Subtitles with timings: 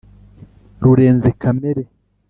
[0.81, 1.83] rurenze kamere